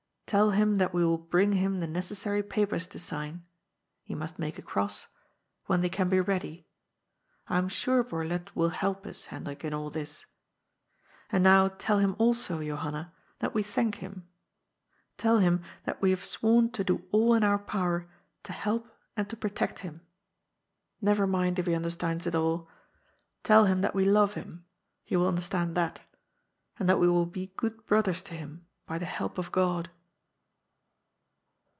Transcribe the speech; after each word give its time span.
Tell 0.27 0.51
him 0.51 0.77
that 0.77 0.93
we 0.93 1.01
wiU 1.01 1.29
bring 1.29 1.51
him 1.51 1.81
the 1.81 1.87
necessary 1.87 2.41
papers 2.41 2.87
to 2.87 2.99
sign 2.99 3.43
(he 4.01 4.15
must 4.15 4.39
make 4.39 4.57
a 4.57 4.61
cross) 4.61 5.07
when 5.65 5.81
they 5.81 5.89
can 5.89 6.07
be 6.07 6.21
ready. 6.21 6.69
I 7.49 7.57
am 7.57 7.67
sure 7.67 8.01
Borlett 8.01 8.55
will 8.55 8.69
help 8.69 9.05
us, 9.05 9.25
Hendrik, 9.25 9.65
in 9.65 9.73
all 9.73 9.89
this. 9.89 10.25
And 11.33 11.43
now 11.43 11.67
tell 11.67 11.99
him 11.99 12.15
also, 12.17 12.63
Johanna, 12.63 13.11
that 13.39 13.53
we 13.53 13.61
thank 13.61 13.95
him. 13.95 14.25
Tell 15.17 15.39
him 15.39 15.63
that 15.83 16.01
we 16.01 16.11
have 16.11 16.23
sworn 16.23 16.69
to 16.71 16.83
do 16.85 17.03
all 17.11 17.33
in 17.33 17.43
our 17.43 17.59
power 17.59 18.09
to 18.43 18.53
help 18.53 18.87
and 19.17 19.29
to 19.31 19.35
protect 19.35 19.79
him. 19.79 19.99
Never 21.01 21.27
mind 21.27 21.59
if 21.59 21.65
he 21.65 21.75
understands 21.75 22.25
it 22.25 22.35
all. 22.35 22.69
Tell 23.43 23.65
him 23.65 23.81
that 23.81 23.91
HENDBIK'S 23.93 24.13
TEMPTATION. 24.13 24.13
137 24.13 24.13
we 24.13 24.13
love 24.13 24.33
him; 24.35 24.65
he 25.03 25.17
will 25.17 25.27
understand 25.27 25.75
that. 25.75 25.99
And 26.79 26.87
that 26.87 26.99
we 27.01 27.09
will 27.09 27.25
be 27.25 27.51
good 27.57 27.85
brothers 27.85 28.23
to 28.23 28.33
him, 28.33 28.65
by 28.85 28.97
the 28.97 29.03
help 29.05 29.37
of 29.37 29.51
God." 29.51 29.89